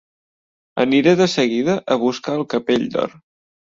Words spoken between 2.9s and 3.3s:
d'Or.